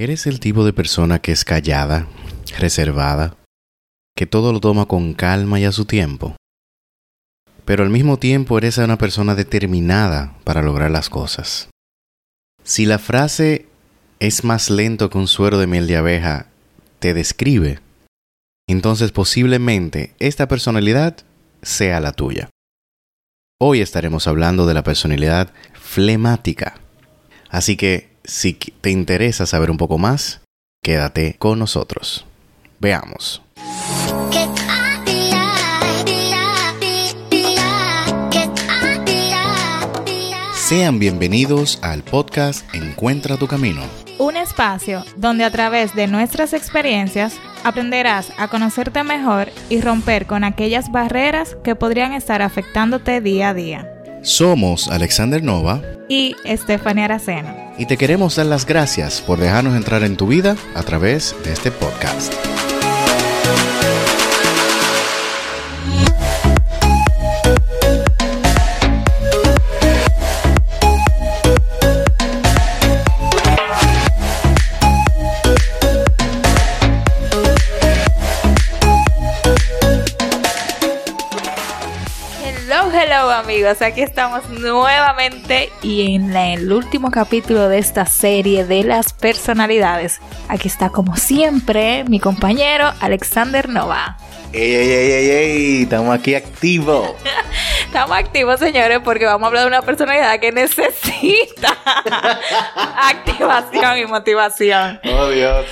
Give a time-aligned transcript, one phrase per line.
[0.00, 2.08] ¿Eres el tipo de persona que es callada,
[2.58, 3.36] reservada,
[4.16, 6.36] que todo lo toma con calma y a su tiempo?
[7.66, 11.68] Pero al mismo tiempo eres una persona determinada para lograr las cosas.
[12.64, 13.66] Si la frase
[14.20, 16.46] es más lento que un suero de miel de abeja
[16.98, 17.80] te describe,
[18.66, 21.18] entonces posiblemente esta personalidad
[21.60, 22.48] sea la tuya.
[23.60, 26.80] Hoy estaremos hablando de la personalidad flemática.
[27.50, 30.40] Así que si te interesa saber un poco más,
[30.82, 32.26] quédate con nosotros.
[32.78, 33.42] Veamos.
[40.54, 43.82] Sean bienvenidos al podcast Encuentra tu Camino.
[44.18, 47.34] Un espacio donde a través de nuestras experiencias
[47.64, 53.54] aprenderás a conocerte mejor y romper con aquellas barreras que podrían estar afectándote día a
[53.54, 53.88] día.
[54.22, 57.72] Somos Alexander Nova y Estefania Aracena.
[57.78, 61.52] Y te queremos dar las gracias por dejarnos entrar en tu vida a través de
[61.52, 62.34] este podcast.
[83.60, 90.18] Amigos, aquí estamos nuevamente y en el último capítulo de esta serie de las personalidades.
[90.48, 94.16] Aquí está como siempre mi compañero Alexander Nova.
[94.54, 95.30] ¡Ey, ey, ey, ey!
[95.30, 95.82] ey!
[95.82, 97.10] Estamos aquí activos.
[97.84, 101.76] Estamos activos, señores, porque vamos a hablar de una personalidad que necesita
[102.96, 105.00] activación y motivación.
[105.04, 105.66] ¡Oh, Dios!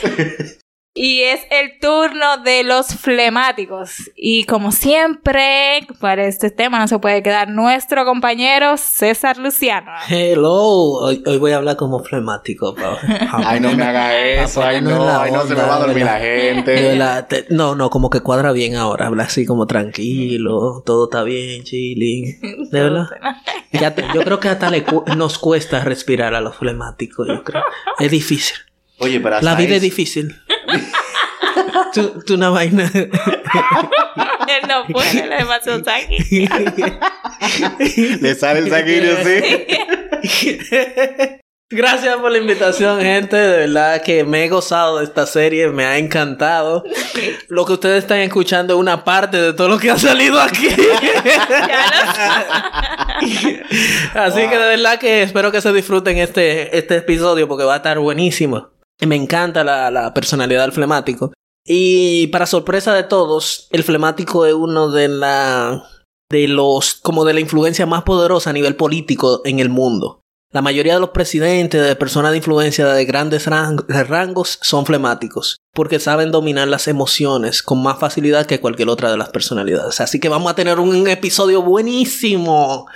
[1.00, 4.10] Y es el turno de los flemáticos.
[4.16, 9.92] Y como siempre, para este tema no se puede quedar nuestro compañero César Luciano.
[10.08, 12.74] Hello, hoy, voy a hablar como flemático.
[13.30, 16.18] ay, no me haga eso, ay no, ay no se me va a dormir la
[16.18, 16.98] gente.
[17.50, 22.40] no, no, como que cuadra bien ahora, habla así como tranquilo, todo está bien, chilling.
[22.72, 23.06] De verdad.
[24.12, 24.84] yo creo que hasta le
[25.16, 27.62] nos cuesta respirar a los flemáticos, yo creo.
[28.00, 28.56] Es difícil.
[28.98, 30.34] Oye, pero La vida es difícil.
[31.94, 32.90] tú, tú una vaina.
[32.94, 36.48] Él no puede, le pasó sanguíneo.
[38.20, 39.42] le sale el sanguíneo, sí.
[41.70, 43.36] Gracias por la invitación, gente.
[43.36, 46.82] De verdad que me he gozado de esta serie, me ha encantado.
[47.48, 50.66] Lo que ustedes están escuchando es una parte de todo lo que ha salido aquí.
[54.14, 57.78] Así que de verdad que espero que se disfruten este, este episodio porque va a
[57.78, 58.70] estar buenísimo.
[59.06, 61.32] Me encanta la, personalidad del flemático.
[61.64, 65.84] Y para sorpresa de todos, el flemático es uno de la
[66.30, 70.20] de los como de la influencia más poderosa a nivel político en el mundo.
[70.50, 76.00] La mayoría de los presidentes, de personas de influencia de grandes rangos son flemáticos, porque
[76.00, 80.00] saben dominar las emociones con más facilidad que cualquier otra de las personalidades.
[80.00, 82.86] Así que vamos a tener un episodio buenísimo.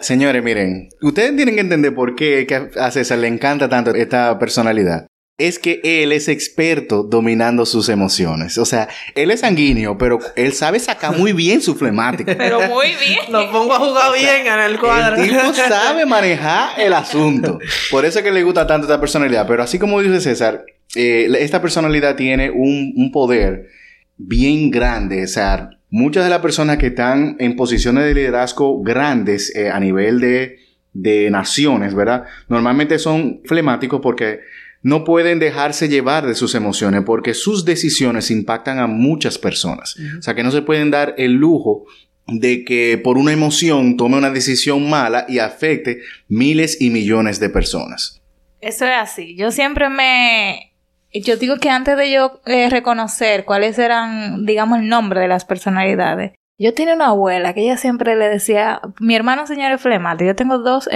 [0.00, 2.46] señores, miren, ustedes tienen que entender por qué
[2.78, 5.06] a César le encanta tanto esta personalidad
[5.38, 8.58] es que él es experto dominando sus emociones.
[8.58, 12.32] O sea, él es sanguíneo, pero él sabe sacar muy bien su flemático.
[12.36, 13.20] Pero muy bien.
[13.30, 15.14] Lo pongo a jugar bien en el cuadro.
[15.14, 17.60] El tipo sabe manejar el asunto.
[17.92, 19.46] Por eso es que le gusta tanto esta personalidad.
[19.46, 20.64] Pero así como dice César,
[20.96, 23.68] eh, esta personalidad tiene un, poder
[24.16, 25.22] bien grande.
[25.22, 29.78] O sea, muchas de las personas que están en posiciones de liderazgo grandes eh, a
[29.78, 30.58] nivel de,
[30.94, 32.24] de naciones, ¿verdad?
[32.48, 34.40] Normalmente son flemáticos porque
[34.82, 39.96] no pueden dejarse llevar de sus emociones porque sus decisiones impactan a muchas personas.
[40.18, 41.84] O sea que no se pueden dar el lujo
[42.26, 47.48] de que por una emoción tome una decisión mala y afecte miles y millones de
[47.48, 48.22] personas.
[48.60, 49.36] Eso es así.
[49.36, 50.72] Yo siempre me...
[51.12, 55.46] Yo digo que antes de yo eh, reconocer cuáles eran, digamos, el nombre de las
[55.46, 60.26] personalidades, yo tenía una abuela que ella siempre le decía, mi hermano señor es flemático,
[60.26, 60.86] yo tengo dos,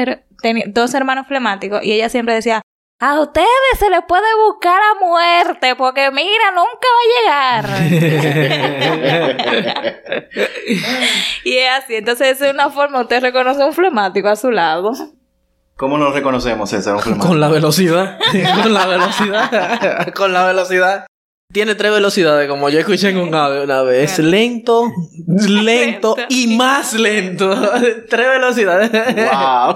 [0.66, 2.60] dos hermanos flemáticos y ella siempre decía,
[3.05, 3.49] a ustedes
[3.81, 7.67] se les puede buscar a muerte porque mira, nunca va a llegar.
[11.44, 14.93] y es así, entonces es una forma, usted reconoce un flemático a su lado.
[15.75, 17.00] ¿Cómo nos reconocemos, César?
[17.19, 18.21] Con la velocidad.
[18.62, 20.12] Con la velocidad.
[20.15, 21.06] Con la velocidad.
[21.53, 24.21] Tiene tres velocidades, como yo escuché en un audio una vez.
[24.21, 24.93] Lento,
[25.26, 27.53] lento y más lento.
[28.09, 28.93] tres velocidades.
[28.93, 29.75] Wow.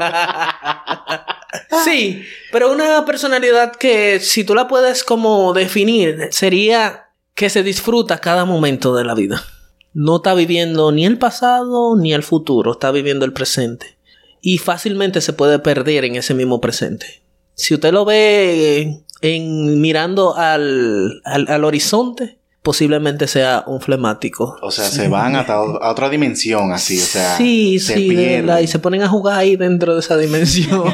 [1.84, 2.22] Sí,
[2.52, 8.44] pero una personalidad que si tú la puedes como definir sería que se disfruta cada
[8.44, 9.44] momento de la vida.
[9.92, 13.98] No está viviendo ni el pasado ni el futuro, está viviendo el presente.
[14.40, 17.22] Y fácilmente se puede perder en ese mismo presente.
[17.54, 24.58] Si usted lo ve en mirando al, al, al horizonte, posiblemente sea un flemático.
[24.60, 27.36] O sea, se van hasta a otra dimensión así, o sea.
[27.36, 28.46] sí, se sí, de pierden.
[28.46, 30.82] verdad, y se ponen a jugar ahí dentro de esa dimensión.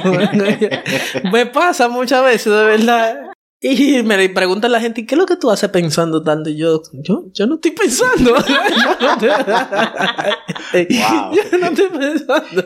[1.33, 3.21] me pasa muchas veces, de verdad.
[3.65, 6.51] Y me pregunta la gente, ¿qué es lo que tú haces pensando tanto?
[6.51, 8.35] Y yo, yo, yo no estoy pensando.
[8.49, 10.87] yo, no estoy...
[10.99, 11.33] Wow.
[11.53, 12.65] yo no estoy pensando.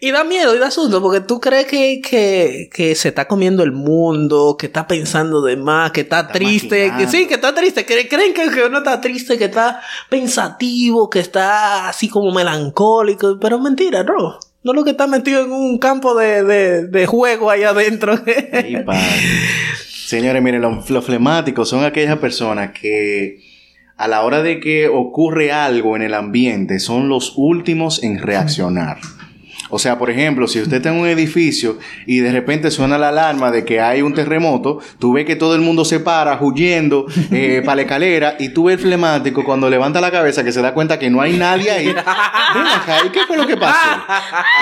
[0.00, 3.62] y da miedo y da susto porque tú crees que, que, que se está comiendo
[3.62, 7.54] el mundo, que está pensando de más, que está, Está triste, que sí, que está
[7.54, 12.32] triste, que creen que, que uno está triste, que está pensativo, que está así como
[12.32, 14.40] melancólico, pero mentira, no.
[14.68, 16.42] No lo que está metido en un campo de,
[16.86, 18.20] de, juego ahí adentro.
[20.04, 23.40] Señores, miren, los, los flemáticos son aquellas personas que
[23.96, 28.98] a la hora de que ocurre algo en el ambiente son los últimos en reaccionar.
[29.70, 33.08] O sea, por ejemplo, si usted está en un edificio y de repente suena la
[33.08, 37.06] alarma de que hay un terremoto, tú ves que todo el mundo se para huyendo
[37.30, 40.62] eh, para la escalera y tú ves el flemático cuando levanta la cabeza que se
[40.62, 41.88] da cuenta que no hay nadie ahí.
[41.88, 43.88] Acá, ¿y qué fue lo que pasó?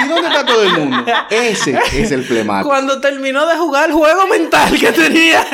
[0.04, 1.04] ¿Y dónde está todo el mundo?
[1.30, 2.68] Ese es el flemático.
[2.68, 5.46] Cuando terminó de jugar el juego mental que tenía.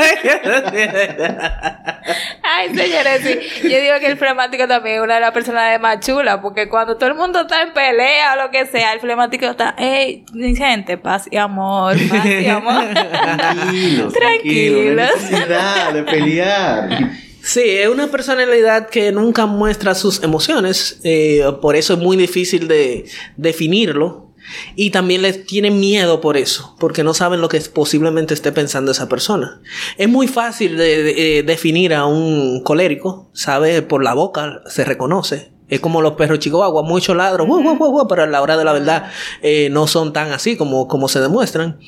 [2.43, 3.69] Ay, señores, sí.
[3.69, 6.97] Yo digo que el flemático también es una de las personas más chulas, porque cuando
[6.97, 10.25] todo el mundo está en pelea o lo que sea, el flemático está, hey,
[10.57, 12.85] gente, paz y amor, paz y amor.
[12.95, 14.13] Tranquilos, tranquilos.
[14.13, 14.95] Tranquilos.
[14.97, 17.13] Necesidad de pelear.
[17.43, 22.69] Sí, es una personalidad que nunca muestra sus emociones, eh, por eso es muy difícil
[22.69, 23.05] de
[23.37, 24.29] definirlo.
[24.75, 28.91] Y también les tienen miedo por eso, porque no saben lo que posiblemente esté pensando
[28.91, 29.61] esa persona.
[29.99, 34.85] Es muy fácil de, de, eh, definir a un colérico, sabe por la boca, se
[34.85, 35.53] reconoce.
[35.73, 38.75] Es como los perros chihuahua, mucho ladro, guau, guau, pero a la hora de la
[38.75, 39.11] verdad
[39.41, 41.79] eh, no son tan así como, como se demuestran.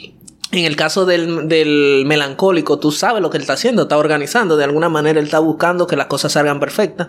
[0.52, 4.56] En el caso del, del melancólico, tú sabes lo que él está haciendo, está organizando,
[4.56, 7.08] de alguna manera él está buscando que las cosas salgan perfectas.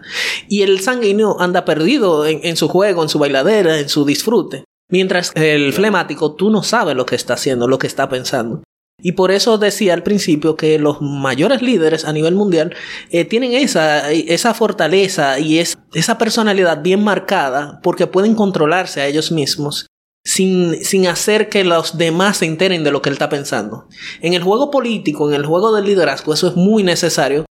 [0.50, 4.66] Y el sanguíneo anda perdido en, en su juego, en su bailadera, en su disfrute.
[4.92, 8.63] Mientras el flemático, tú no sabes lo que está haciendo, lo que está pensando.
[9.01, 12.75] Y por eso decía al principio que los mayores líderes a nivel mundial
[13.12, 19.07] eh, tienen esa, esa fortaleza y es, esa personalidad bien marcada porque pueden controlarse a
[19.07, 19.88] ellos mismos
[20.24, 23.88] sin, sin hacer que los demás se enteren de lo que él está pensando.
[24.21, 27.45] En el juego político, en el juego del liderazgo, eso es muy necesario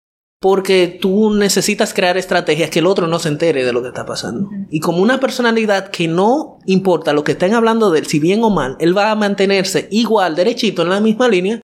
[0.44, 4.04] porque tú necesitas crear estrategias que el otro no se entere de lo que está
[4.04, 4.50] pasando.
[4.68, 8.44] Y como una personalidad que no importa lo que estén hablando de él, si bien
[8.44, 11.62] o mal, él va a mantenerse igual, derechito, en la misma línea,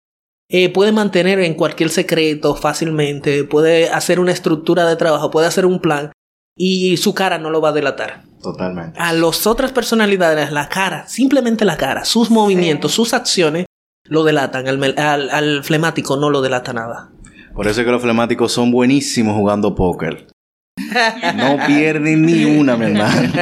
[0.49, 5.67] eh, puede mantener en cualquier secreto fácilmente, puede hacer una estructura de trabajo, puede hacer
[5.67, 6.13] un plan
[6.57, 8.23] y su cara no lo va a delatar.
[8.43, 8.99] Totalmente.
[8.99, 13.67] A las otras personalidades, la cara, simplemente la cara, sus movimientos, sus acciones,
[14.05, 14.67] lo delatan.
[14.67, 17.11] Al, al flemático no lo delata nada.
[17.55, 20.27] Por eso es que los flemáticos son buenísimos jugando póker.
[21.37, 23.33] No pierden ni una, mi hermano.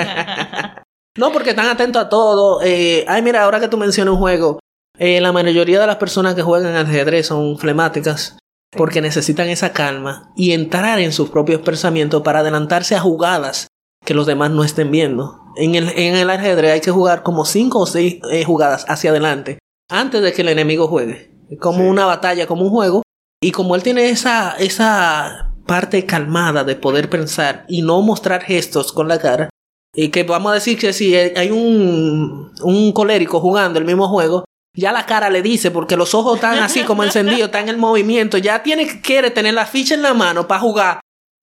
[1.17, 2.61] No, porque están atentos a todo.
[2.63, 4.59] Eh, ay, mira, ahora que tú mencionas un juego,
[4.99, 8.39] eh, la mayoría de las personas que juegan ajedrez son flemáticas
[8.77, 13.69] porque necesitan esa calma y entrar en sus propios pensamientos para adelantarse a jugadas
[14.05, 15.41] que los demás no estén viendo.
[15.57, 19.11] En el, en el ajedrez hay que jugar como cinco o seis eh, jugadas hacia
[19.11, 19.59] adelante
[19.91, 21.31] antes de que el enemigo juegue.
[21.61, 21.85] Como Sí.
[21.85, 23.03] una batalla, como un juego.
[23.41, 28.93] Y como él tiene esa, esa parte calmada de poder pensar y no mostrar gestos
[28.93, 29.51] con la cara,
[29.95, 34.45] y que vamos a decir que si hay un, un colérico jugando el mismo juego,
[34.75, 38.39] ya la cara le dice, porque los ojos están así como encendidos, están en movimiento,
[38.39, 41.01] ya tiene, quiere tener la ficha en la mano para jugar.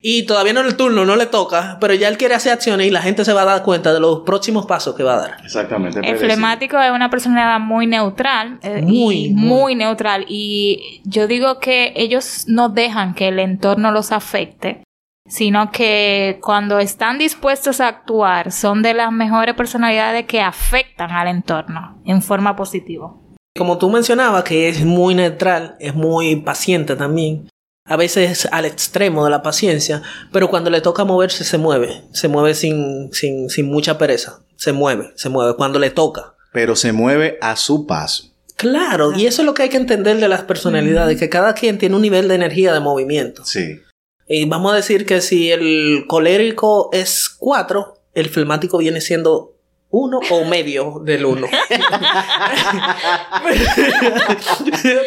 [0.08, 2.86] Y todavía no en el turno, no le toca, pero ya él quiere hacer acciones
[2.86, 5.18] y la gente se va a dar cuenta de los próximos pasos que va a
[5.18, 5.38] dar.
[5.44, 6.00] Exactamente.
[6.08, 8.60] El flemático es una personalidad muy neutral.
[8.62, 9.48] eh, Muy, y muy.
[9.48, 10.26] muy neutral.
[10.28, 14.84] Y yo digo que ellos no dejan que el entorno los afecte,
[15.28, 21.30] sino que cuando están dispuestos a actuar, son de las mejores personalidades que afectan al
[21.30, 23.12] entorno en forma positiva.
[23.58, 27.50] Como tú mencionabas, que es muy neutral, es muy paciente también.
[27.88, 30.02] A veces al extremo de la paciencia,
[30.32, 34.74] pero cuando le toca moverse se mueve, se mueve sin, sin, sin mucha pereza, se
[34.74, 36.34] mueve, se mueve cuando le toca.
[36.52, 38.32] Pero se mueve a su paso.
[38.56, 41.78] Claro, y eso es lo que hay que entender de las personalidades, que cada quien
[41.78, 43.46] tiene un nivel de energía de movimiento.
[43.46, 43.82] Sí.
[44.28, 49.55] Y vamos a decir que si el colérico es 4, el flemático viene siendo
[49.98, 51.48] uno o medio del uno.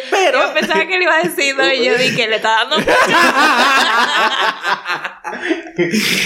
[0.09, 1.71] Pero Yo pensaba que le iba a decir, ¿no?
[1.71, 2.77] y yo dije que le está dando.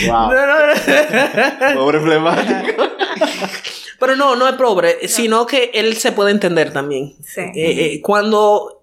[0.07, 0.31] Wow.
[0.31, 1.75] No, no, no.
[1.75, 2.83] Pobre flemático.
[3.99, 7.15] Pero no, no es pobre, sino que él se puede entender también.
[7.23, 7.41] Sí.
[7.41, 8.81] Eh, eh, cuando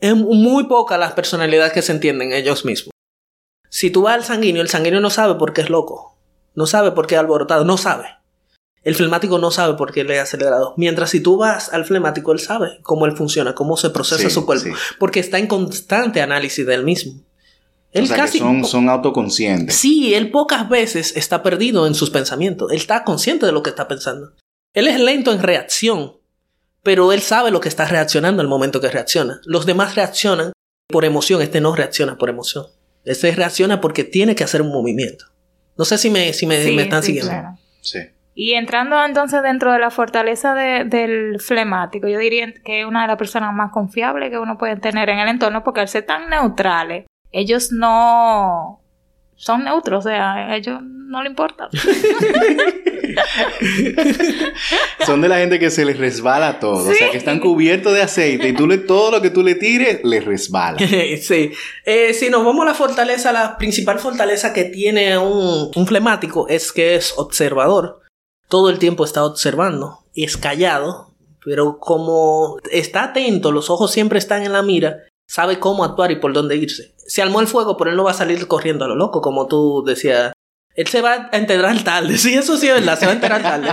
[0.00, 2.92] Es muy poca las personalidades que se entienden ellos mismos.
[3.68, 6.16] Si tú vas al sanguíneo, el sanguíneo no sabe por qué es loco.
[6.54, 7.64] No sabe por qué es alborotado.
[7.64, 8.21] No sabe.
[8.84, 10.74] El flemático no sabe por qué le es acelerado.
[10.76, 14.44] Mientras si tú vas al flemático, él sabe cómo él funciona, cómo se procesa su
[14.44, 14.70] cuerpo.
[14.98, 17.22] Porque está en constante análisis de él mismo.
[17.92, 19.76] Él casi, son, son autoconscientes.
[19.76, 22.72] Sí, él pocas veces está perdido en sus pensamientos.
[22.72, 24.32] Él está consciente de lo que está pensando.
[24.72, 26.16] Él es lento en reacción,
[26.82, 29.40] pero él sabe lo que está reaccionando al momento que reacciona.
[29.44, 30.52] Los demás reaccionan
[30.88, 32.66] por emoción, este no reacciona por emoción.
[33.04, 35.26] Este reacciona porque tiene que hacer un movimiento.
[35.76, 37.32] No sé si me, si me, están siguiendo.
[37.80, 37.98] Sí.
[38.34, 43.08] Y entrando entonces dentro de la fortaleza del flemático, yo diría que es una de
[43.08, 46.30] las personas más confiables que uno puede tener en el entorno porque al ser tan
[46.30, 48.80] neutrales, ellos no
[49.36, 51.68] son neutros, o sea, a ellos no le importa.
[55.04, 58.00] son de la gente que se les resbala todo, o sea, que están cubiertos de
[58.02, 60.78] aceite y tú le todo lo que tú le tires les resbala.
[61.20, 61.52] sí.
[61.84, 66.48] Eh, si nos vamos a la fortaleza, la principal fortaleza que tiene un, un flemático
[66.48, 68.01] es que es observador.
[68.52, 74.42] Todo el tiempo está observando es callado, pero como está atento, los ojos siempre están
[74.42, 76.94] en la mira, sabe cómo actuar y por dónde irse.
[76.98, 79.46] Se armó el fuego, pero él no va a salir corriendo a lo loco, como
[79.46, 80.34] tú decías.
[80.74, 83.42] Él se va a enterar tarde, sí, eso sí es verdad, se va a enterar
[83.42, 83.68] tarde,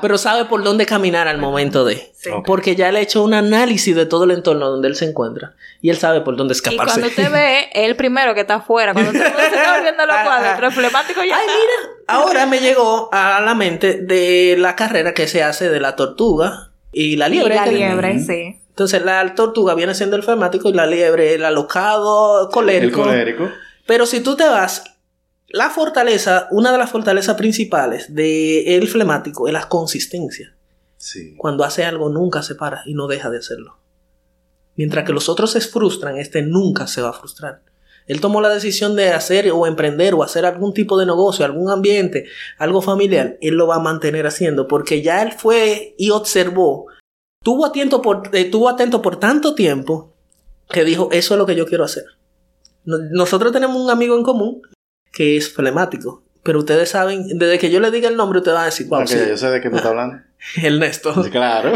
[0.00, 2.12] pero sabe por dónde caminar al momento de.
[2.46, 5.54] Porque ya le ha hecho un análisis de todo el entorno donde él se encuentra
[5.80, 6.82] y él sabe por dónde escaparse.
[6.82, 10.30] Y cuando usted ve, el primero que está afuera, cuando usted se está volviendo loco
[10.30, 11.36] adentro, flemático ya.
[11.36, 15.80] Ay, mira, ahora me llegó a la mente de la carrera que se hace de
[15.80, 17.54] la tortuga y la liebre.
[17.54, 18.60] Y la liebre, sí.
[18.70, 23.02] Entonces la tortuga viene siendo el flemático y la liebre el alocado, colérico.
[23.02, 23.50] El colérico.
[23.86, 24.84] Pero si tú te vas,
[25.48, 30.54] la fortaleza, una de las fortalezas principales del flemático es la consistencia.
[30.96, 31.34] Sí.
[31.36, 33.78] Cuando hace algo nunca se para y no deja de hacerlo.
[34.76, 37.62] Mientras que los otros se frustran, este nunca se va a frustrar.
[38.06, 41.70] Él tomó la decisión de hacer o emprender o hacer algún tipo de negocio, algún
[41.70, 42.26] ambiente,
[42.58, 43.36] algo familiar.
[43.40, 46.86] Él lo va a mantener haciendo porque ya él fue y observó
[47.40, 50.12] Estuvo atento por, eh, atento por tanto tiempo
[50.68, 52.04] que dijo, eso es lo que yo quiero hacer.
[52.84, 54.62] Nosotros tenemos un amigo en común
[55.12, 56.22] que es flemático.
[56.42, 59.00] Pero ustedes saben, desde que yo le diga el nombre, ustedes van a decir, wow,
[59.00, 60.18] yo sé de qué tú estás hablando.
[60.62, 61.30] el Néstor.
[61.30, 61.74] Claro.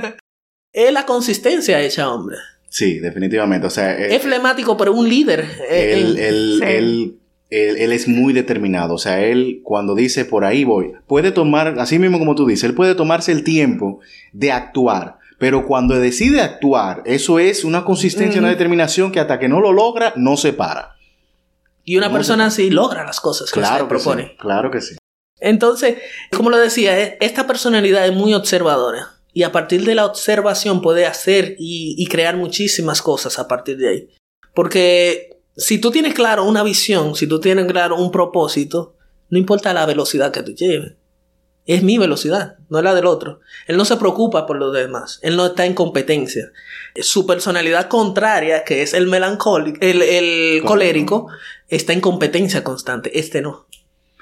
[0.72, 2.36] es la consistencia hecha, hombre.
[2.68, 3.66] Sí, definitivamente.
[3.66, 5.44] O sea, es, flemático, pero un líder.
[5.68, 7.18] Él, él,
[7.50, 8.94] él, es muy determinado.
[8.94, 12.64] O sea, él cuando dice por ahí voy, puede tomar, así mismo como tú dices,
[12.64, 14.00] él puede tomarse el tiempo
[14.32, 15.18] de actuar.
[15.38, 19.72] Pero cuando decide actuar, eso es una consistencia, una determinación que hasta que no lo
[19.72, 20.96] logra, no se para.
[21.90, 24.36] Y una persona así logra las cosas que claro se propone.
[24.38, 24.94] claro que sí.
[25.40, 25.98] Entonces,
[26.30, 29.08] como lo decía, e, esta personalidad es muy observadora.
[29.32, 33.76] Y a partir de la observación puede hacer y, y crear muchísimas cosas a partir
[33.76, 34.08] de ahí.
[34.54, 38.94] Porque si tú tienes claro una visión, si tú tienes claro un propósito,
[39.28, 40.92] no importa la velocidad que tú lleves.
[41.66, 43.40] Es mi velocidad, no es la del otro.
[43.66, 45.20] Él no se preocupa por los demás.
[45.22, 46.50] Él no está en competencia.
[46.96, 51.28] Su personalidad contraria, que es el melancólico, el, colérico,
[51.70, 53.18] está en competencia constante.
[53.18, 53.66] Este no.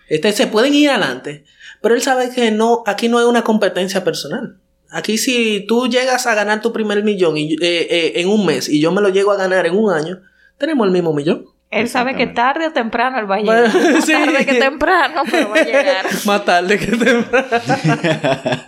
[0.09, 1.45] Este se pueden ir adelante,
[1.83, 4.59] pero él sabe que no, aquí no hay una competencia personal.
[4.91, 8.69] Aquí si tú llegas a ganar tu primer millón y, eh, eh, en un mes
[8.69, 10.21] y yo me lo llego a ganar en un año,
[10.57, 11.47] tenemos el mismo millón.
[11.71, 13.75] Él sabe que tarde o temprano él va a llegar.
[13.75, 16.07] Más tarde que temprano, pero va a llegar.
[16.25, 17.49] Más tarde que temprano.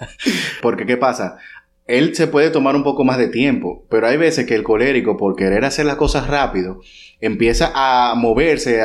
[0.62, 1.38] Porque, ¿qué pasa?
[1.90, 5.16] Él se puede tomar un poco más de tiempo, pero hay veces que el colérico,
[5.16, 6.80] por querer hacer las cosas rápido,
[7.20, 8.80] empieza a moverse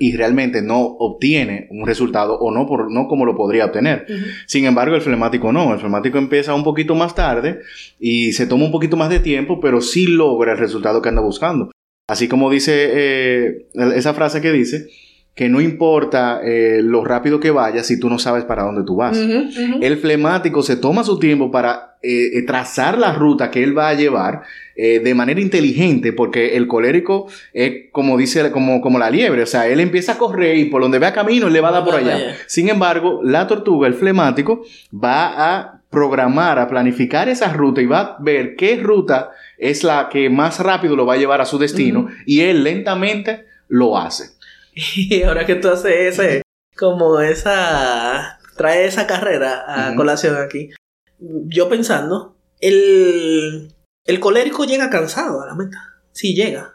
[0.00, 4.06] y realmente no obtiene un resultado o no, por, no como lo podría obtener.
[4.46, 5.74] Sin embargo, el flemático no.
[5.74, 7.60] El flemático empieza un poquito más tarde
[7.98, 11.20] y se toma un poquito más de tiempo, pero sí logra el resultado que anda
[11.20, 11.70] buscando.
[12.08, 14.88] Así como dice eh, esa frase que dice,
[15.34, 18.96] que no importa eh, lo rápido que vayas si tú no sabes para dónde tú
[18.96, 19.16] vas.
[19.16, 23.94] El flemático se toma su tiempo para eh, trazar la ruta que él va a
[23.94, 24.42] llevar
[24.76, 29.68] de manera inteligente, porque el colérico es como dice, como, como la liebre, o sea,
[29.68, 31.96] él empieza a correr y por donde vea camino él le va a dar por
[31.96, 32.34] allá.
[32.46, 38.00] Sin embargo, la tortuga, el flemático, va a programar, a planificar esa ruta y va
[38.00, 41.58] a ver qué ruta es la que más rápido lo va a llevar a su
[41.58, 44.30] destino y él lentamente lo hace.
[44.96, 46.42] Y ahora que tú haces ese,
[46.76, 50.70] como esa, trae esa carrera a colación aquí,
[51.18, 53.72] yo pensando, el,
[54.04, 55.78] el colérico llega cansado a la meta,
[56.12, 56.74] si llega.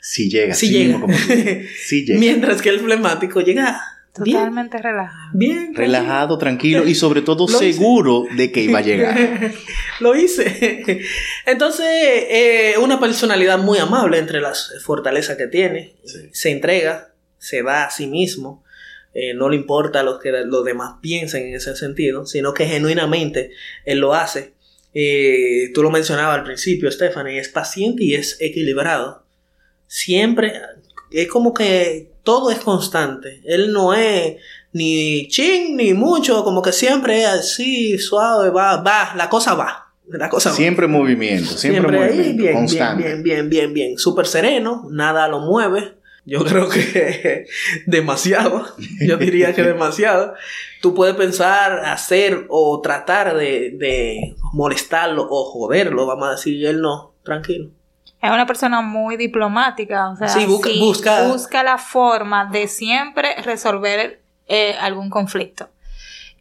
[0.00, 1.00] Si llega, si llega.
[1.90, 2.18] llega.
[2.18, 3.82] Mientras que el flemático llega
[4.24, 5.30] Totalmente relajado.
[5.34, 5.74] Bien.
[5.74, 9.18] Relajado, tranquilo y sobre todo seguro de que iba a llegar.
[10.00, 11.02] Lo hice.
[11.44, 15.96] Entonces, eh, una personalidad muy amable entre las fortalezas que tiene.
[16.32, 17.14] Se entrega,
[17.46, 18.64] se da a sí mismo.
[19.14, 23.52] Eh, no le importa lo que los demás piensen en ese sentido, sino que genuinamente
[23.84, 24.54] él lo hace.
[24.92, 29.24] Eh, tú lo mencionabas al principio, Stephanie, es paciente y es equilibrado.
[29.86, 30.54] Siempre
[31.10, 33.40] es como que todo es constante.
[33.44, 34.36] Él no es
[34.72, 39.84] ni ching ni mucho, como que siempre es así, suave, va, va, la cosa va.
[40.08, 43.02] La cosa siempre movimiento, siempre, movimiento, bien, constante.
[43.02, 45.94] Bien, bien, bien, bien, súper sereno, nada lo mueve.
[46.26, 47.46] Yo creo que
[47.86, 48.66] demasiado,
[49.00, 50.34] yo diría que demasiado.
[50.82, 56.66] Tú puedes pensar, hacer o tratar de, de molestarlo o joderlo, vamos a decir, y
[56.66, 57.70] él no, tranquilo
[58.26, 61.62] es una persona muy diplomática, o sea, sí, busca, busca...
[61.62, 65.68] la forma de siempre resolver eh, algún conflicto.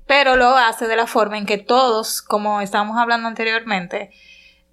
[0.08, 4.12] Pero lo hace de la forma en que todos, como estábamos hablando anteriormente,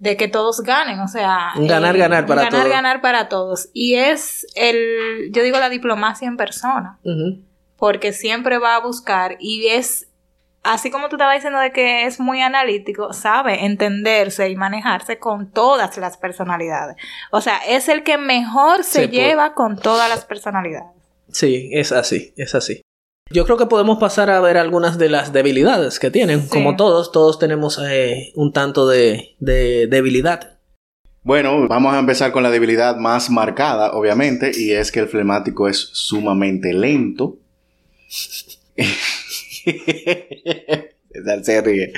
[0.03, 2.63] de que todos ganen, o sea, ganar, ganar para ganar, todos.
[2.65, 3.69] Ganar, ganar para todos.
[3.71, 6.99] Y es el, yo digo la diplomacia en persona,
[7.77, 10.09] porque siempre va a buscar y es
[10.61, 15.49] así como tú estabas diciendo de que es muy analítico, sabe entenderse y manejarse con
[15.49, 16.97] todas las personalidades.
[17.31, 20.91] O sea, es el que mejor se, lleva con todas las personalidades.
[21.31, 22.82] Sí, es así, es así.
[23.33, 26.47] Yo creo que podemos pasar a ver algunas de las debilidades que tienen.
[26.47, 30.59] Como todos, todos tenemos eh, un tanto de, de debilidad.
[31.23, 35.67] Bueno, vamos a empezar con la debilidad más marcada, obviamente, y es que el flemático
[35.67, 37.37] es sumamente lento.
[41.43, 41.93] se ríe.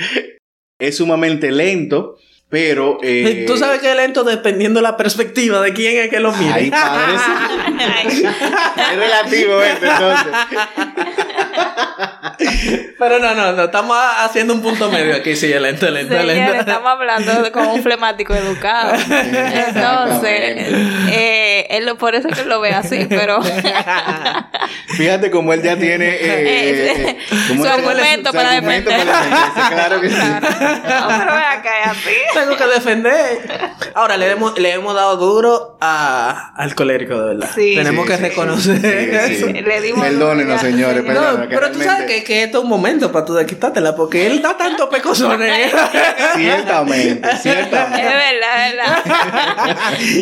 [0.78, 2.16] Es sumamente lento,
[2.48, 2.98] pero.
[3.02, 6.32] Eh, Tú sabes que es lento dependiendo de la perspectiva de quién es que lo
[6.32, 6.54] mira.
[6.54, 7.14] Ay, padre.
[8.06, 10.32] es relativo esto, entonces.
[12.98, 16.54] Pero no, no, no, estamos haciendo un punto medio aquí, sí, lento, lento, lento.
[16.54, 18.94] Estamos hablando de como un flemático educado.
[18.94, 20.72] Entonces,
[21.10, 23.40] eh, él por eso que lo ve así, pero.
[24.88, 27.16] Fíjate cómo él ya tiene eh, eh,
[27.56, 29.00] su argumento para defender.
[29.68, 30.16] Claro que sí.
[30.16, 32.14] No, pero ve acá, es así.
[32.36, 33.75] Tengo que defender.
[33.96, 37.48] Ahora, le hemos, le hemos dado duro a, al colérico, de verdad.
[37.54, 37.76] Sí.
[37.76, 39.46] Tenemos sí, que reconocer eso.
[39.46, 41.02] Le dimos Perdónenos, señores.
[41.02, 43.96] Perdónenos, no, pero tú sabes que, que esto es un momento para tú de quitártela,
[43.96, 45.72] porque él da tanto pecosones.
[46.36, 48.06] ciertamente, ciertamente.
[48.06, 49.76] Es verdad, es verdad.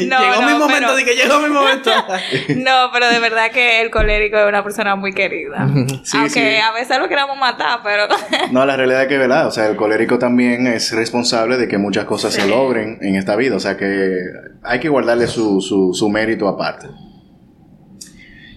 [0.06, 0.94] No, llegó no, mi momento, pero...
[0.96, 1.90] de que llegó mi momento.
[2.56, 5.66] no, pero de verdad que el colérico es una persona muy querida.
[6.04, 6.60] Sí, Aunque sí.
[6.62, 8.06] a veces lo queramos matar, pero...
[8.52, 9.48] no, la realidad es que es verdad.
[9.48, 12.40] O sea, el colérico también es responsable de que muchas cosas Sí.
[12.40, 13.56] se logren en esta vida.
[13.56, 14.18] O sea, que
[14.62, 16.88] hay que guardarle su, su, su mérito aparte.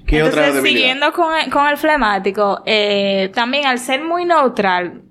[0.06, 5.02] ¿Qué Entonces, otra siguiendo con el, con el flemático, eh, también al ser muy neutral,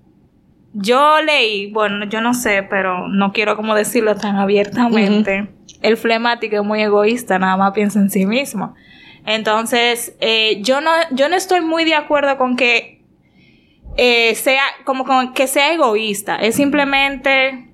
[0.73, 5.51] yo leí, bueno, yo no sé, pero no quiero como decirlo tan abiertamente,
[5.83, 8.75] el flemático es muy egoísta, nada más piensa en sí mismo.
[9.27, 12.97] Entonces, eh, yo no, yo no estoy muy de acuerdo con que
[13.97, 17.66] eh, sea, como con que sea egoísta, es simplemente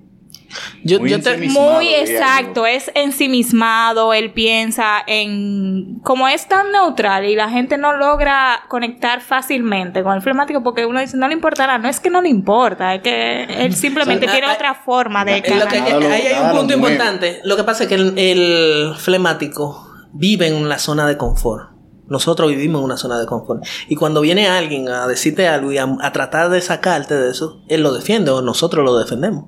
[0.83, 5.99] Yo, Muy yo te, muy exacto, es ensimismado, él piensa en...
[6.03, 10.85] Como es tan neutral y la gente no logra conectar fácilmente con el flemático porque
[10.85, 14.25] uno dice, no le importará, no es que no le importa, es que él simplemente
[14.25, 15.37] O sea, tiene otra forma de...
[15.37, 17.39] Lo que- Nada lo- ahí hay un punto importante.
[17.43, 21.71] Lo que pasa es que el, el flemático vive en la zona de confort.
[22.07, 23.63] Nosotros vivimos en una zona de confort.
[23.87, 27.61] Y cuando viene alguien a decirte algo y a, a tratar de sacarte de eso,
[27.69, 29.45] él lo defiende o nosotros lo defendemos.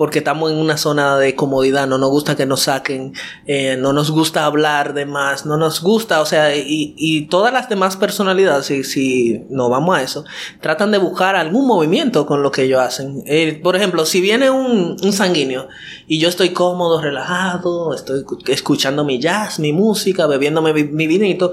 [0.00, 3.12] Porque estamos en una zona de comodidad, no nos gusta que nos saquen,
[3.46, 7.68] eh, no nos gusta hablar de más, no nos gusta, o sea, y, todas las
[7.68, 10.24] demás personalidades, si, si no vamos a eso,
[10.62, 13.22] tratan de buscar algún movimiento con lo que ellos hacen.
[13.26, 15.68] Eh, por ejemplo, si viene un, un sanguíneo
[16.06, 21.52] y yo estoy cómodo, relajado, estoy escuchando mi jazz, mi música, bebiéndome mi, mi vinito,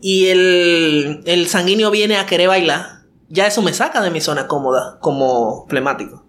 [0.00, 4.46] y el, el sanguíneo viene a querer bailar, ya eso me saca de mi zona
[4.46, 6.27] cómoda como flemático.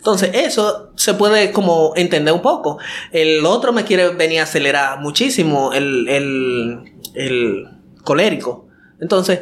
[0.00, 2.78] Entonces, eso se puede como entender un poco.
[3.12, 7.68] El otro me quiere venir a acelerar muchísimo, el, el, el
[8.02, 8.66] colérico.
[8.98, 9.40] Entonces,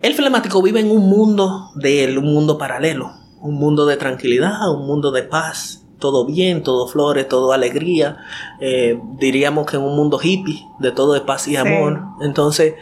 [0.00, 3.10] el flemático vive en un mundo de él, un mundo paralelo,
[3.42, 8.16] un mundo de tranquilidad, un mundo de paz, todo bien, todo flores, todo alegría.
[8.62, 12.00] Eh, diríamos que en un mundo hippie, de todo de paz y amor.
[12.22, 12.72] Entonces,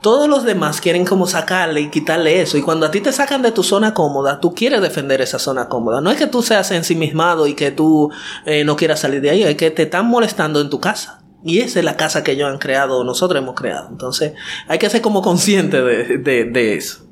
[0.00, 2.56] todos los demás quieren como sacarle y quitarle eso.
[2.56, 5.68] Y cuando a ti te sacan de tu zona cómoda, tú quieres defender esa zona
[5.68, 6.00] cómoda.
[6.00, 8.10] No es que tú seas ensimismado y que tú
[8.44, 11.22] eh, no quieras salir de ahí, es que te están molestando en tu casa.
[11.44, 13.88] Y esa es la casa que ellos han creado, nosotros hemos creado.
[13.90, 14.32] Entonces,
[14.68, 17.06] hay que ser como consciente de, de, de eso.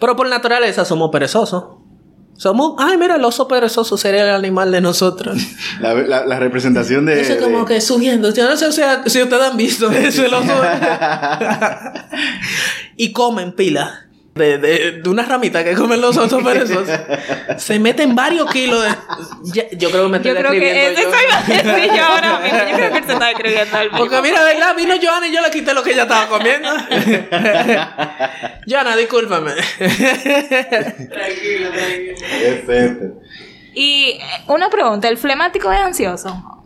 [0.00, 1.79] Pero por naturaleza somos perezosos.
[2.40, 5.36] Somos, ay, mira, el oso perezoso sería el animal de nosotros.
[5.80, 7.20] La, la, la representación de.
[7.20, 8.32] Eso es como de- que subiendo.
[8.32, 10.48] Yo no sé si, si ustedes han visto eso, el oso.
[12.96, 14.06] y comen pila.
[14.34, 16.98] De, de, de una ramita que comen los osos perezosos.
[17.58, 18.90] Se meten varios kilos de.
[19.52, 21.16] Ya- yo creo que me estoy Yo creo que describiendo eso yo.
[21.26, 21.42] iba a
[21.74, 22.58] decir yo ahora mismo.
[22.58, 23.98] Yo creo que él se está escribiendo al mismo.
[23.98, 24.76] Porque mira, ¿verdad?
[24.76, 26.68] Vino Joana y yo le quité lo que ella estaba comiendo.
[28.68, 29.52] Joana, discúlpame.
[29.78, 32.26] tranquila, tranquila.
[32.32, 32.96] Es este.
[33.74, 36.59] Y eh, una pregunta, ¿el flemático es ansioso?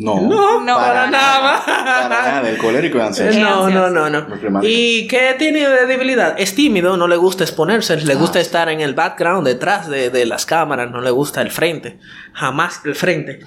[0.00, 1.62] No, No, no, para nada.
[1.64, 3.38] Para nada, el colérico es ansioso.
[3.38, 4.26] No, no, no, no.
[4.62, 6.34] ¿Y qué tiene de debilidad?
[6.38, 8.42] Es tímido, no le gusta exponerse, le gusta Ah.
[8.42, 11.98] estar en el background, detrás de, de las cámaras, no le gusta el frente,
[12.32, 13.40] jamás el frente.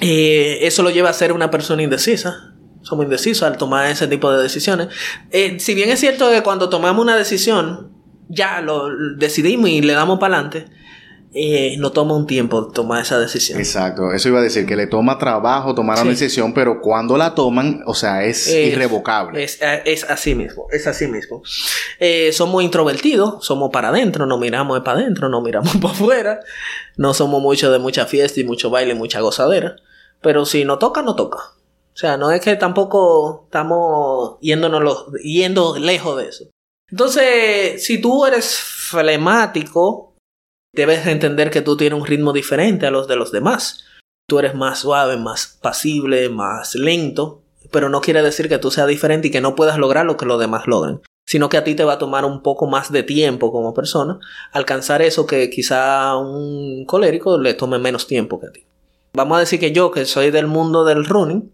[0.00, 2.54] Eh, eso lo lleva a ser una persona indecisa.
[2.82, 4.88] Somos indecisos al tomar ese tipo de decisiones.
[5.30, 7.90] Eh, si bien es cierto que cuando tomamos una decisión,
[8.28, 10.66] ya lo decidimos y le damos para adelante,
[11.34, 13.58] eh, no toma un tiempo tomar esa decisión.
[13.58, 16.02] Exacto, eso iba a decir que le toma trabajo tomar Sí.
[16.02, 19.42] una decisión, pero cuando la toman, o sea, es Eh, irrevocable.
[19.44, 21.42] Es, es así mismo, es así mismo.
[22.00, 26.40] Eh, somos introvertidos, somos para adentro, no miramos para adentro, no miramos para afuera.
[26.96, 29.76] No somos mucho de mucha fiesta y mucho baile y mucha gozadera.
[30.22, 31.38] Pero si no toca, no toca.
[31.38, 36.44] O sea, no es que tampoco estamos yéndonos yendo lejos de eso.
[36.90, 40.07] Entonces, si tú eres flemático,
[40.78, 43.84] debes entender que tú tienes un ritmo diferente a los de los demás.
[44.28, 48.86] Tú eres más suave, más pasible, más lento, pero no quiere decir que tú seas
[48.86, 51.74] diferente y que no puedas lograr lo que los demás logran, sino que a ti
[51.74, 54.20] te va a tomar un poco más de tiempo como persona
[54.52, 58.64] alcanzar eso que quizá a un colérico le tome menos tiempo que a ti.
[59.14, 61.50] Vamos a decir que yo, que soy del mundo del running,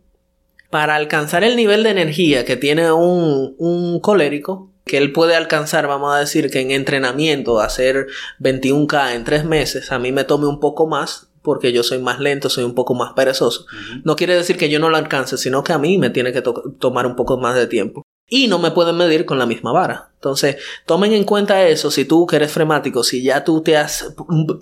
[0.68, 5.86] para alcanzar el nivel de energía que tiene un, un colérico, que él puede alcanzar,
[5.86, 8.06] vamos a decir que en entrenamiento, hacer
[8.40, 12.20] 21K en tres meses, a mí me tome un poco más, porque yo soy más
[12.20, 13.66] lento, soy un poco más perezoso.
[14.02, 16.42] No quiere decir que yo no lo alcance, sino que a mí me tiene que
[16.42, 18.02] to- tomar un poco más de tiempo.
[18.26, 20.10] Y no me pueden medir con la misma vara.
[20.14, 24.14] Entonces, tomen en cuenta eso si tú que eres fremático, si ya tú te has,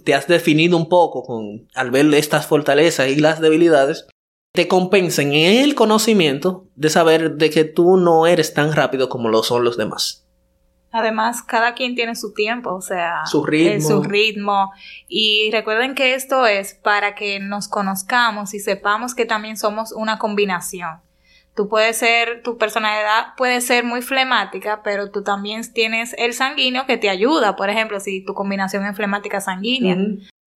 [0.03, 4.07] te has definido un poco con, al ver estas fortalezas y las debilidades,
[4.53, 9.29] te compensen en el conocimiento de saber de que tú no eres tan rápido como
[9.29, 10.27] lo son los demás.
[10.95, 13.73] Además, cada quien tiene su tiempo, o sea, Su ritmo.
[13.73, 14.73] eh, su ritmo.
[15.09, 20.19] Y recuerden que esto es para que nos conozcamos y sepamos que también somos una
[20.19, 21.01] combinación.
[21.55, 26.85] Tú puedes ser, tu personalidad puede ser muy flemática, pero tú también tienes el sanguíneo
[26.85, 27.57] que te ayuda.
[27.57, 29.97] Por ejemplo, si tu combinación es flemática sanguínea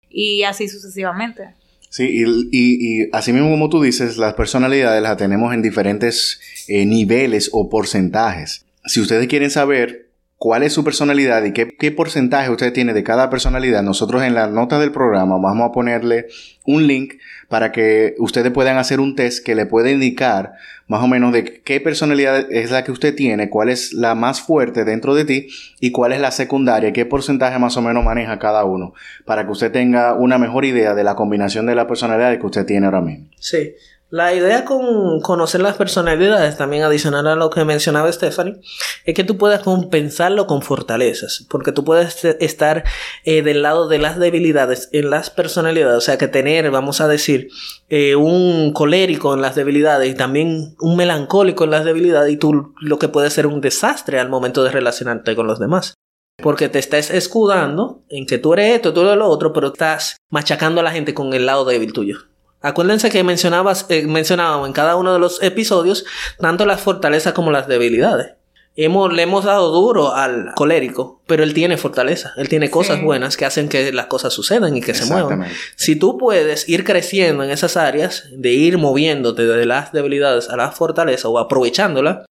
[0.10, 1.56] y así sucesivamente.
[1.96, 6.42] Sí, y, y, y así mismo como tú dices, las personalidades las tenemos en diferentes
[6.68, 8.66] eh, niveles o porcentajes.
[8.84, 10.05] Si ustedes quieren saber
[10.46, 14.36] cuál es su personalidad y qué, qué porcentaje usted tiene de cada personalidad, nosotros en
[14.36, 16.28] las notas del programa vamos a ponerle
[16.68, 17.16] un link
[17.50, 20.54] para que ustedes puedan hacer un test que le puede indicar
[20.88, 24.40] más o menos de qué personalidad es la que usted tiene, cuál es la más
[24.40, 25.48] fuerte dentro de ti
[25.80, 28.94] y cuál es la secundaria, qué porcentaje más o menos maneja cada uno,
[29.26, 32.68] para que usted tenga una mejor idea de la combinación de la personalidad que usted
[32.68, 33.26] tiene ahora mismo.
[33.40, 33.74] Sí.
[34.12, 38.62] La idea con conocer las personalidades, también adicional a lo que mencionaba Stephanie,
[39.04, 42.84] es que tú puedas compensarlo con fortalezas, porque tú puedes estar
[43.24, 47.08] eh, del lado de las debilidades en las personalidades, o sea que tener, vamos a
[47.08, 47.50] decir,
[47.90, 52.76] eh, un colérico en las debilidades y también un melancólico en las debilidades y tú
[52.80, 55.96] lo que puede ser un desastre al momento de relacionarte con los demás.
[56.44, 60.18] Porque te estás escudando en que tú eres esto, tú eres lo otro, pero estás
[60.30, 62.18] machacando a la gente con el lado débil tuyo.
[62.66, 66.04] Acuérdense que mencionabas, eh, mencionábamos en cada uno de los episodios
[66.40, 68.32] tanto las fortalezas como las debilidades.
[68.76, 73.04] Hemos, le hemos dado duro al colérico, pero él tiene fortaleza, él tiene cosas Sí.
[73.06, 75.46] buenas que hacen que las cosas sucedan y que se muevan.
[75.76, 80.58] Si tú puedes ir creciendo en esas áreas, de ir moviéndote de las debilidades a
[80.58, 82.26] la fortaleza o aprovechándola,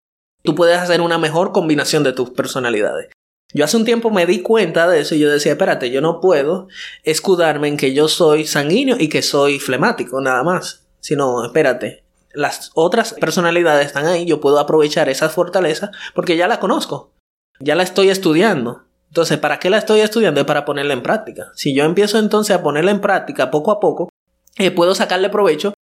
[0.43, 3.09] tú puedes hacer una mejor combinación de tus personalidades.
[3.53, 6.21] Yo hace un tiempo me di cuenta de eso y yo decía, espérate, yo no
[6.21, 6.67] puedo
[7.03, 10.87] escudarme en que yo soy sanguíneo y que soy flemático, nada más.
[10.99, 16.59] Sino, espérate, las otras personalidades están ahí, yo puedo aprovechar esas fortalezas porque ya la
[16.59, 17.11] conozco,
[17.59, 18.83] ya la estoy estudiando.
[19.07, 20.39] Entonces, ¿para qué la estoy estudiando?
[20.39, 21.51] Es para ponerla en práctica.
[21.55, 24.09] Si yo empiezo entonces a ponerla en práctica poco a poco,
[24.57, 25.73] eh, puedo sacarle provecho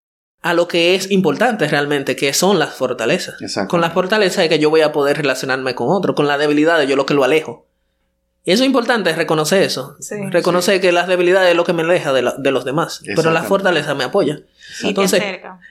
[0.41, 3.41] a lo que es importante realmente, que son las fortalezas.
[3.41, 3.69] Exacto.
[3.71, 6.81] Con las fortalezas es que yo voy a poder relacionarme con otro, con la debilidad
[6.83, 7.65] yo lo que lo alejo.
[8.45, 9.97] Y eso es importante, reconocer eso.
[9.99, 10.15] Sí.
[10.29, 12.99] Reconocer que las debilidades es lo que me aleja de, la- de los demás.
[13.03, 13.47] Pero la Exactamente.
[13.49, 14.39] fortaleza me apoya.
[14.81, 15.21] Y Entonces,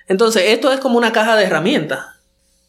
[0.06, 2.00] entonces, esto es como una caja de herramientas.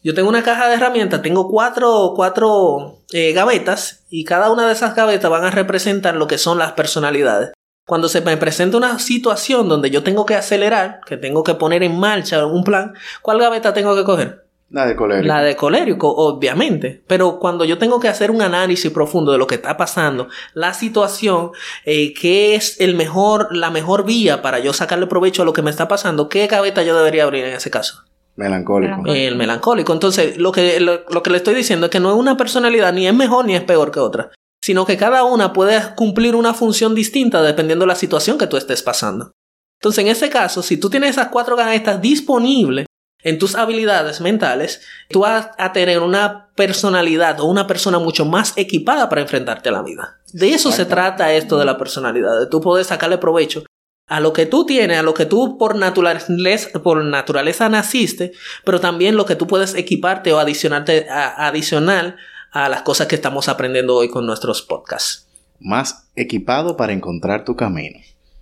[0.02, 4.72] Yo tengo una caja de herramientas, tengo cuatro, cuatro eh, gavetas y cada una de
[4.72, 7.50] esas gavetas van a representar lo que son las personalidades.
[7.90, 11.82] Cuando se me presenta una situación donde yo tengo que acelerar, que tengo que poner
[11.82, 14.44] en marcha un plan, ¿cuál gaveta tengo que coger?
[14.70, 15.26] La de colérico.
[15.26, 17.02] La de colérico, obviamente.
[17.08, 20.72] Pero cuando yo tengo que hacer un análisis profundo de lo que está pasando, la
[20.72, 21.50] situación,
[21.84, 25.62] eh, qué es el mejor, la mejor vía para yo sacarle provecho a lo que
[25.62, 28.04] me está pasando, ¿qué gaveta yo debería abrir en ese caso?
[28.36, 28.98] Melancólico.
[28.98, 29.26] Melancólico.
[29.26, 29.92] El melancólico.
[29.92, 32.92] Entonces, lo que, lo, lo que le estoy diciendo es que no es una personalidad
[32.92, 34.30] ni es mejor ni es peor que otra,
[34.62, 38.56] sino que cada una puede cumplir una función distinta dependiendo de la situación que tú
[38.56, 39.32] estés pasando.
[39.80, 42.86] Entonces, en ese caso, si tú tienes esas cuatro gavetas disponibles
[43.22, 48.52] en tus habilidades mentales, tú vas a tener una personalidad o una persona mucho más
[48.56, 50.20] equipada para enfrentarte a la vida.
[50.32, 53.64] De eso se trata esto de la personalidad, de tú poder sacarle provecho
[54.06, 58.32] a lo que tú tienes, a lo que tú por naturaleza, por naturaleza naciste,
[58.64, 62.16] pero también lo que tú puedes equiparte o adicionarte a, adicional
[62.52, 65.28] a las cosas que estamos aprendiendo hoy con nuestros podcasts.
[65.60, 67.98] Más equipado para encontrar tu camino.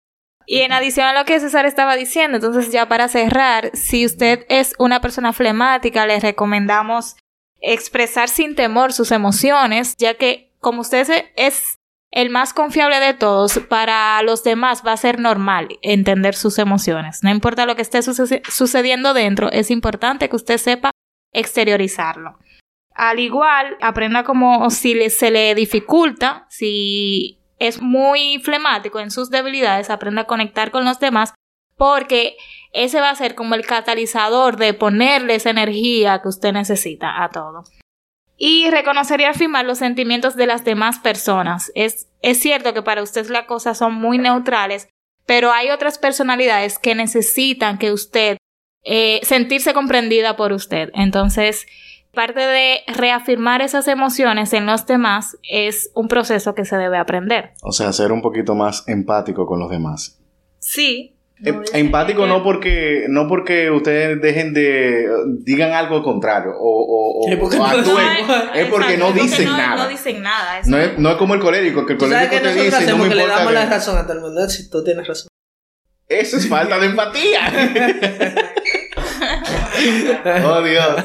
[0.48, 4.46] Y en adición a lo que César estaba diciendo, entonces ya para cerrar, si usted
[4.48, 7.16] es una persona flemática, le recomendamos
[7.62, 11.80] expresar sin temor sus emociones, ya que como usted se- es
[12.16, 17.20] el más confiable de todos, para los demás va a ser normal entender sus emociones.
[17.24, 20.92] No importa lo que esté suce- sucediendo dentro, es importante que usted sepa
[21.34, 22.40] exteriorizarlo.
[22.94, 29.30] Al igual, aprenda como si le- se le dificulta, si es muy flemático en sus
[29.30, 31.34] debilidades, aprenda a conectar con los demás,
[31.78, 32.38] porque
[32.72, 37.30] ese va a ser como el catalizador de ponerle esa energía que usted necesita a
[37.30, 37.64] todo.
[38.38, 41.72] Y reconocer y afirmar los sentimientos de las demás personas.
[41.76, 44.88] Es, es cierto que para usted las cosas son muy neutrales,
[45.26, 48.38] pero hay otras personalidades que necesitan que usted
[48.84, 50.92] eh, sentirse comprendida por usted.
[50.94, 51.66] Entonces,
[52.14, 57.54] parte de reafirmar esas emociones en los demás es un proceso que se debe aprender.
[57.64, 60.20] O sea, ser un poquito más empático con los demás.
[60.60, 61.15] Sí.
[61.44, 65.06] Em- empático no porque no porque ustedes dejen de
[65.44, 68.08] digan algo contrario o, o- o- Sí, porque o no actúen.
[68.56, 69.76] es porque no dicen no, nada.
[69.84, 70.62] No dicen nada.
[70.66, 72.66] No es, no es como el colérico, que el ¿Tú sabes colérico que te nosotros
[72.66, 74.50] dice, no hacemos me que le damos la razón a todo el mundo?
[74.50, 75.28] Si tú tienes razón.
[76.08, 77.52] Eso es falta de empatía.
[80.46, 80.96] oh, Dios.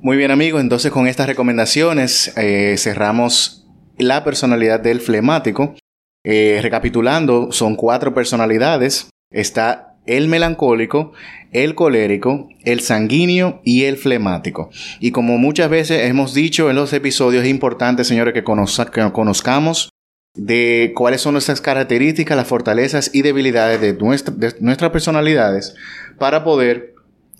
[0.00, 0.60] Muy bien, amigos.
[0.60, 3.66] Entonces, con estas recomendaciones eh, cerramos
[3.98, 5.74] la personalidad del flemático.
[6.24, 9.08] Eh, recapitulando, son cuatro personalidades.
[9.32, 11.12] Está el melancólico,
[11.52, 14.70] el colérico, el sanguíneo y el flemático.
[15.00, 19.12] Y como muchas veces hemos dicho en los episodios, es importante, señores, que, conoza- que
[19.12, 19.90] conozcamos
[20.34, 25.74] de cuáles son nuestras características, las fortalezas y debilidades de, nuestra- de nuestras personalidades
[26.18, 26.94] para poder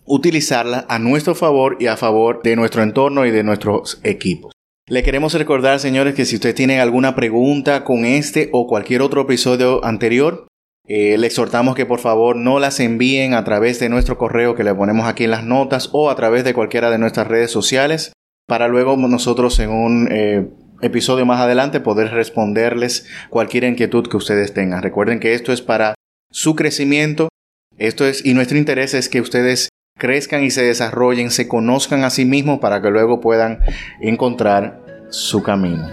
[0.05, 4.53] utilizarlas a nuestro favor y a favor de nuestro entorno y de nuestros equipos.
[4.89, 9.21] Le queremos recordar, señores, que si ustedes tienen alguna pregunta con este o cualquier otro
[9.21, 10.47] episodio anterior,
[10.87, 14.65] eh, le exhortamos que por favor no las envíen a través de nuestro correo que
[14.65, 18.13] le ponemos aquí en las notas o a través de cualquiera de nuestras redes sociales
[18.47, 20.49] para luego nosotros en un eh,
[20.81, 24.83] episodio más adelante poder responderles cualquier inquietud que ustedes tengan.
[24.83, 25.95] Recuerden que esto es para
[26.31, 27.29] su crecimiento,
[27.77, 32.11] esto es y nuestro interés es que ustedes crezcan y se desarrollen, se conozcan a
[32.11, 33.61] sí mismos para que luego puedan
[34.01, 34.81] encontrar
[35.11, 35.89] su camino.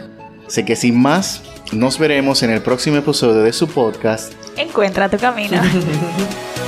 [0.48, 5.18] Así que sin más, nos veremos en el próximo episodio de su podcast Encuentra tu
[5.18, 5.62] camino.